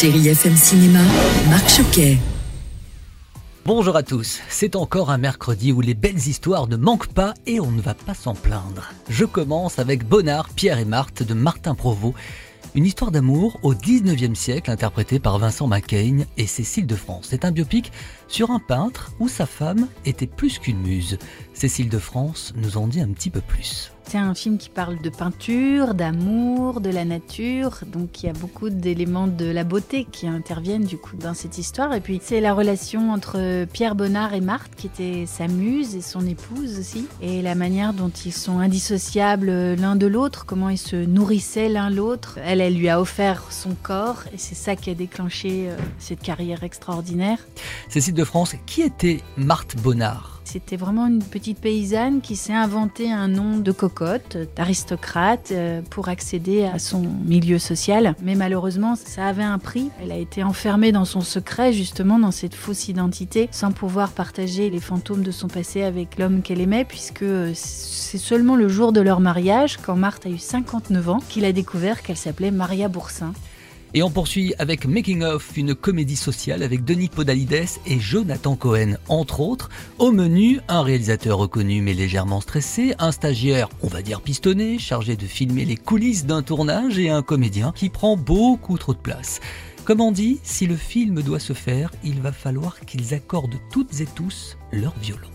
Chérie 0.00 0.28
FM 0.28 0.56
Cinéma, 0.56 1.00
Marc 1.50 1.68
Choquet. 1.68 2.16
Bonjour 3.66 3.94
à 3.94 4.02
tous, 4.02 4.40
c'est 4.48 4.74
encore 4.74 5.10
un 5.10 5.18
mercredi 5.18 5.70
où 5.70 5.82
les 5.82 5.92
belles 5.92 6.16
histoires 6.16 6.66
ne 6.66 6.76
manquent 6.76 7.12
pas 7.12 7.34
et 7.46 7.60
on 7.60 7.70
ne 7.70 7.82
va 7.82 7.92
pas 7.92 8.14
s'en 8.14 8.34
plaindre. 8.34 8.90
Je 9.10 9.26
commence 9.26 9.78
avec 9.78 10.08
Bonnard, 10.08 10.48
Pierre 10.48 10.78
et 10.78 10.86
Marthe 10.86 11.22
de 11.22 11.34
Martin 11.34 11.74
Provost, 11.74 12.14
une 12.74 12.86
histoire 12.86 13.10
d'amour 13.10 13.60
au 13.62 13.74
19e 13.74 14.34
siècle 14.34 14.70
interprétée 14.70 15.18
par 15.18 15.38
Vincent 15.38 15.66
McCain 15.66 16.24
et 16.38 16.46
Cécile 16.46 16.86
de 16.86 16.96
France. 16.96 17.26
C'est 17.28 17.44
un 17.44 17.52
biopic 17.52 17.92
sur 18.28 18.50
un 18.50 18.60
peintre 18.60 19.12
où 19.20 19.28
sa 19.28 19.44
femme 19.44 19.88
était 20.06 20.26
plus 20.26 20.58
qu'une 20.58 20.80
muse. 20.80 21.18
Cécile 21.52 21.90
de 21.90 21.98
France 21.98 22.54
nous 22.56 22.78
en 22.78 22.86
dit 22.86 23.02
un 23.02 23.08
petit 23.08 23.30
peu 23.30 23.42
plus. 23.42 23.92
C'est 24.12 24.18
un 24.18 24.34
film 24.34 24.58
qui 24.58 24.68
parle 24.68 25.00
de 25.00 25.08
peinture, 25.08 25.94
d'amour, 25.94 26.82
de 26.82 26.90
la 26.90 27.06
nature, 27.06 27.78
donc 27.86 28.22
il 28.22 28.26
y 28.26 28.28
a 28.28 28.34
beaucoup 28.34 28.68
d'éléments 28.68 29.26
de 29.26 29.46
la 29.46 29.64
beauté 29.64 30.04
qui 30.04 30.28
interviennent 30.28 30.84
du 30.84 30.98
coup 30.98 31.16
dans 31.16 31.32
cette 31.32 31.56
histoire. 31.56 31.94
Et 31.94 32.02
puis 32.02 32.20
c'est 32.22 32.42
la 32.42 32.52
relation 32.52 33.10
entre 33.10 33.64
Pierre 33.72 33.94
Bonnard 33.94 34.34
et 34.34 34.42
Marthe, 34.42 34.74
qui 34.76 34.86
était 34.86 35.24
sa 35.24 35.48
muse 35.48 35.94
et 35.94 36.02
son 36.02 36.26
épouse 36.26 36.78
aussi, 36.78 37.06
et 37.22 37.40
la 37.40 37.54
manière 37.54 37.94
dont 37.94 38.10
ils 38.10 38.34
sont 38.34 38.58
indissociables 38.58 39.76
l'un 39.76 39.96
de 39.96 40.06
l'autre, 40.06 40.44
comment 40.44 40.68
ils 40.68 40.76
se 40.76 40.96
nourrissaient 40.96 41.70
l'un 41.70 41.88
l'autre. 41.88 42.38
Elle, 42.44 42.60
elle 42.60 42.74
lui 42.74 42.90
a 42.90 43.00
offert 43.00 43.50
son 43.50 43.74
corps, 43.82 44.24
et 44.34 44.36
c'est 44.36 44.54
ça 44.54 44.76
qui 44.76 44.90
a 44.90 44.94
déclenché 44.94 45.70
euh, 45.70 45.76
cette 45.98 46.20
carrière 46.20 46.64
extraordinaire. 46.64 47.38
Cécile 47.88 48.12
de 48.12 48.24
France, 48.24 48.56
qui 48.66 48.82
était 48.82 49.22
Marthe 49.38 49.76
Bonnard? 49.76 50.41
C'était 50.52 50.76
vraiment 50.76 51.06
une 51.06 51.22
petite 51.22 51.58
paysanne 51.58 52.20
qui 52.20 52.36
s'est 52.36 52.52
inventé 52.52 53.10
un 53.10 53.26
nom 53.26 53.56
de 53.56 53.72
cocotte, 53.72 54.36
d'aristocrate, 54.54 55.48
euh, 55.50 55.80
pour 55.88 56.10
accéder 56.10 56.64
à 56.64 56.78
son 56.78 57.00
milieu 57.24 57.58
social. 57.58 58.14
Mais 58.20 58.34
malheureusement, 58.34 58.94
ça 58.94 59.28
avait 59.28 59.42
un 59.42 59.58
prix. 59.58 59.88
Elle 60.02 60.12
a 60.12 60.18
été 60.18 60.42
enfermée 60.42 60.92
dans 60.92 61.06
son 61.06 61.22
secret, 61.22 61.72
justement, 61.72 62.18
dans 62.18 62.32
cette 62.32 62.54
fausse 62.54 62.88
identité, 62.88 63.48
sans 63.50 63.72
pouvoir 63.72 64.10
partager 64.10 64.68
les 64.68 64.80
fantômes 64.80 65.22
de 65.22 65.30
son 65.30 65.48
passé 65.48 65.84
avec 65.84 66.18
l'homme 66.18 66.42
qu'elle 66.42 66.60
aimait, 66.60 66.84
puisque 66.84 67.22
euh, 67.22 67.52
c'est 67.54 68.18
seulement 68.18 68.54
le 68.54 68.68
jour 68.68 68.92
de 68.92 69.00
leur 69.00 69.20
mariage, 69.20 69.78
quand 69.78 69.96
Marthe 69.96 70.26
a 70.26 70.28
eu 70.28 70.36
59 70.36 71.08
ans, 71.08 71.20
qu'il 71.30 71.46
a 71.46 71.52
découvert 71.52 72.02
qu'elle 72.02 72.18
s'appelait 72.18 72.50
Maria 72.50 72.88
Boursin. 72.88 73.32
Et 73.94 74.02
on 74.02 74.10
poursuit 74.10 74.54
avec 74.58 74.86
Making 74.86 75.22
of, 75.22 75.54
une 75.56 75.74
comédie 75.74 76.16
sociale 76.16 76.62
avec 76.62 76.82
Denis 76.82 77.10
Podalides 77.10 77.68
et 77.86 78.00
Jonathan 78.00 78.56
Cohen, 78.56 78.94
entre 79.08 79.40
autres. 79.40 79.68
Au 79.98 80.12
menu, 80.12 80.60
un 80.68 80.82
réalisateur 80.82 81.36
reconnu 81.36 81.82
mais 81.82 81.92
légèrement 81.92 82.40
stressé, 82.40 82.94
un 82.98 83.12
stagiaire, 83.12 83.68
on 83.82 83.88
va 83.88 84.00
dire 84.00 84.22
pistonné, 84.22 84.78
chargé 84.78 85.14
de 85.14 85.26
filmer 85.26 85.66
les 85.66 85.76
coulisses 85.76 86.24
d'un 86.24 86.42
tournage 86.42 86.98
et 86.98 87.10
un 87.10 87.20
comédien 87.20 87.72
qui 87.76 87.90
prend 87.90 88.16
beaucoup 88.16 88.78
trop 88.78 88.94
de 88.94 88.98
place. 88.98 89.40
Comme 89.84 90.00
on 90.00 90.12
dit, 90.12 90.40
si 90.42 90.66
le 90.66 90.76
film 90.76 91.20
doit 91.22 91.40
se 91.40 91.52
faire, 91.52 91.90
il 92.02 92.20
va 92.22 92.32
falloir 92.32 92.80
qu'ils 92.80 93.12
accordent 93.12 93.58
toutes 93.70 94.00
et 94.00 94.06
tous 94.06 94.56
leur 94.70 94.94
violon. 95.02 95.28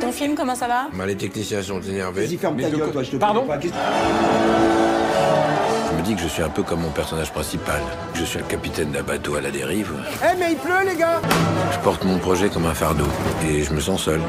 Ton 0.00 0.12
film, 0.12 0.34
comment 0.34 0.56
ça 0.56 0.68
va? 0.68 0.88
Bah, 0.92 1.06
les 1.06 1.16
techniciens 1.16 1.62
sont 1.62 1.80
énervés. 1.80 2.26
Vas-y, 2.26 2.36
ferme 2.36 2.60
ta 2.60 2.68
gueule, 2.68 2.92
toi, 2.92 3.02
je 3.02 3.10
te 3.12 3.16
Pardon 3.16 3.46
pas. 3.46 3.58
Je 5.90 5.96
me 5.96 6.02
dis 6.02 6.14
que 6.14 6.20
je 6.20 6.28
suis 6.28 6.42
un 6.42 6.48
peu 6.48 6.62
comme 6.62 6.80
mon 6.80 6.90
personnage 6.90 7.32
principal. 7.32 7.80
Je 8.14 8.24
suis 8.24 8.38
le 8.38 8.44
capitaine 8.44 8.90
d'un 8.90 9.02
bateau 9.02 9.34
à 9.36 9.40
la 9.40 9.50
dérive. 9.50 9.92
Eh, 10.22 10.38
mais 10.38 10.52
il 10.52 10.58
pleut, 10.58 10.86
les 10.86 10.96
gars 10.96 11.20
Je 11.72 11.78
porte 11.80 12.04
mon 12.04 12.18
projet 12.18 12.48
comme 12.48 12.66
un 12.66 12.74
fardeau. 12.74 13.06
Et 13.48 13.62
je 13.62 13.72
me 13.72 13.80
sens 13.80 14.02
seul. 14.02 14.20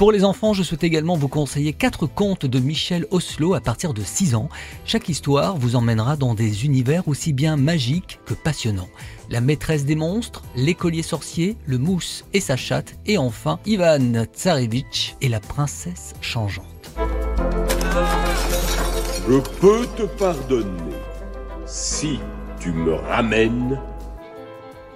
Pour 0.00 0.12
les 0.12 0.24
enfants, 0.24 0.54
je 0.54 0.62
souhaite 0.62 0.82
également 0.82 1.14
vous 1.14 1.28
conseiller 1.28 1.74
quatre 1.74 2.06
contes 2.06 2.46
de 2.46 2.58
Michel 2.58 3.04
Oslo 3.10 3.52
à 3.52 3.60
partir 3.60 3.92
de 3.92 4.02
6 4.02 4.34
ans. 4.34 4.48
Chaque 4.86 5.10
histoire 5.10 5.58
vous 5.58 5.76
emmènera 5.76 6.16
dans 6.16 6.32
des 6.32 6.64
univers 6.64 7.06
aussi 7.06 7.34
bien 7.34 7.58
magiques 7.58 8.18
que 8.24 8.32
passionnants. 8.32 8.88
La 9.28 9.42
maîtresse 9.42 9.84
des 9.84 9.96
monstres, 9.96 10.42
l'écolier 10.56 11.02
sorcier, 11.02 11.58
le 11.66 11.76
mousse 11.76 12.24
et 12.32 12.40
sa 12.40 12.56
chatte, 12.56 12.94
et 13.04 13.18
enfin 13.18 13.60
Ivan 13.66 14.24
Tsarevitch 14.24 15.16
et 15.20 15.28
la 15.28 15.38
princesse 15.38 16.14
changeante. 16.22 16.79
Je 19.28 19.38
peux 19.60 19.86
te 19.96 20.02
pardonner 20.02 20.94
si 21.66 22.18
tu 22.58 22.72
me 22.72 22.94
ramènes 22.94 23.78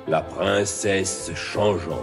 la 0.09 0.23
princesse 0.23 1.31
changeante. 1.35 1.99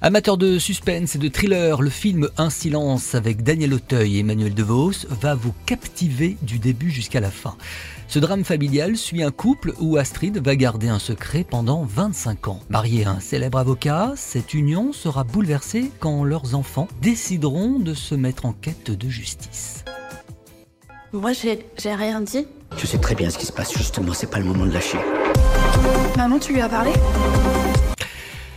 Amateur 0.00 0.36
de 0.36 0.58
suspense 0.58 1.14
et 1.14 1.18
de 1.18 1.28
thriller, 1.28 1.80
le 1.80 1.90
film 1.90 2.28
Un 2.36 2.50
silence 2.50 3.14
avec 3.14 3.42
Daniel 3.42 3.74
Auteuil 3.74 4.16
et 4.16 4.20
Emmanuel 4.20 4.54
DeVos 4.54 5.06
va 5.08 5.34
vous 5.34 5.54
captiver 5.66 6.36
du 6.42 6.58
début 6.58 6.90
jusqu'à 6.90 7.20
la 7.20 7.30
fin. 7.30 7.56
Ce 8.08 8.18
drame 8.18 8.44
familial 8.44 8.96
suit 8.96 9.22
un 9.22 9.30
couple 9.30 9.74
où 9.80 9.96
Astrid 9.96 10.38
va 10.38 10.56
garder 10.56 10.88
un 10.88 10.98
secret 10.98 11.44
pendant 11.48 11.84
25 11.84 12.48
ans. 12.48 12.60
Mariée 12.68 13.04
à 13.04 13.10
un 13.10 13.20
célèbre 13.20 13.58
avocat, 13.58 14.12
cette 14.16 14.54
union 14.54 14.92
sera 14.92 15.24
bouleversée 15.24 15.90
quand 16.00 16.24
leurs 16.24 16.54
enfants 16.54 16.88
décideront 17.00 17.78
de 17.78 17.94
se 17.94 18.14
mettre 18.14 18.46
en 18.46 18.52
quête 18.52 18.90
de 18.90 19.08
justice. 19.08 19.84
Moi, 21.12 21.32
j'ai 21.34 21.66
j'ai 21.78 21.94
rien 21.94 22.22
dit. 22.22 22.46
Je 22.78 22.86
sais 22.86 22.96
très 22.96 23.14
bien 23.14 23.28
ce 23.28 23.36
qui 23.36 23.44
se 23.44 23.52
passe, 23.52 23.76
justement, 23.76 24.14
c'est 24.14 24.30
pas 24.30 24.38
le 24.38 24.46
moment 24.46 24.64
de 24.64 24.72
lâcher. 24.72 24.96
Maman, 26.16 26.38
tu 26.38 26.54
lui 26.54 26.60
as 26.62 26.70
parlé? 26.70 26.90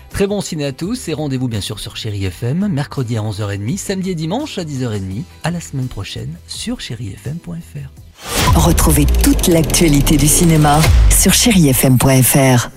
Très 0.10 0.26
bon 0.26 0.40
ciné 0.40 0.64
à 0.66 0.72
tous 0.72 1.10
et 1.10 1.14
rendez-vous 1.14 1.50
bien 1.50 1.60
sûr 1.60 1.80
sur 1.80 1.98
Chéri 1.98 2.24
FM, 2.24 2.70
mercredi 2.70 3.18
à 3.18 3.22
11h30, 3.22 3.78
samedi 3.78 4.12
et 4.12 4.16
dimanche 4.16 4.58
à 4.58 4.64
10h30. 4.64 5.24
À 5.44 5.52
la 5.52 5.60
semaine 5.60 5.88
prochaine 5.88 6.34
sur 6.48 6.80
chérifm.fr. 6.80 8.58
Retrouvez 8.58 9.06
toute 9.06 9.48
l'actualité 9.48 10.16
du 10.16 10.28
cinéma 10.28 10.80
sur 11.10 11.34
chérifm.fr. 11.34 12.70